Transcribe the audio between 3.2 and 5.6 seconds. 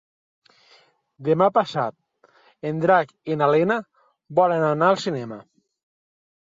i na Lena volen anar al cinema.